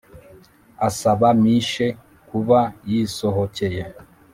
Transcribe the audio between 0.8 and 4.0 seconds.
asaba miche kuba yisohokeye.